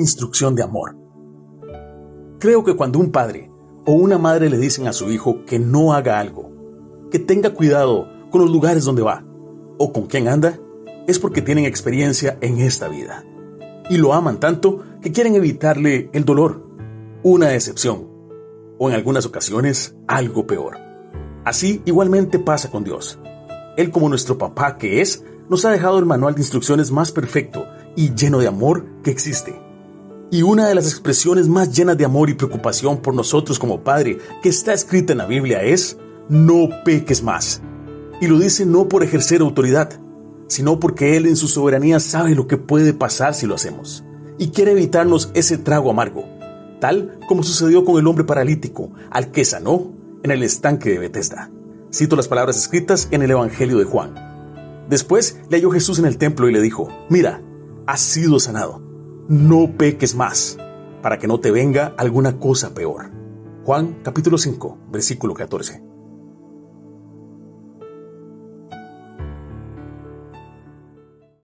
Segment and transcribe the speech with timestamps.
[0.00, 0.96] instrucción de amor.
[2.38, 3.50] Creo que cuando un padre
[3.86, 6.50] o una madre le dicen a su hijo que no haga algo,
[7.10, 9.24] que tenga cuidado con los lugares donde va
[9.78, 10.58] o con quién anda,
[11.06, 13.24] es porque tienen experiencia en esta vida.
[13.88, 16.66] Y lo aman tanto que quieren evitarle el dolor,
[17.22, 18.08] una decepción
[18.78, 20.78] o en algunas ocasiones algo peor.
[21.44, 23.18] Así igualmente pasa con Dios.
[23.76, 27.66] Él como nuestro papá que es, nos ha dejado el manual de instrucciones más perfecto
[27.96, 29.60] y lleno de amor que existe.
[30.32, 34.18] Y una de las expresiones más llenas de amor y preocupación por nosotros como Padre
[34.40, 35.98] que está escrita en la Biblia es,
[36.28, 37.62] no peques más.
[38.20, 39.90] Y lo dice no por ejercer autoridad,
[40.46, 44.04] sino porque Él en su soberanía sabe lo que puede pasar si lo hacemos.
[44.38, 46.24] Y quiere evitarnos ese trago amargo,
[46.80, 49.90] tal como sucedió con el hombre paralítico, al que sanó
[50.22, 51.50] en el estanque de Bethesda.
[51.92, 54.14] Cito las palabras escritas en el Evangelio de Juan.
[54.88, 57.42] Después le halló Jesús en el templo y le dijo, mira,
[57.86, 58.89] has sido sanado
[59.30, 60.58] no peques más,
[61.02, 63.12] para que no te venga alguna cosa peor.
[63.64, 65.89] Juan capítulo 5, versículo 14.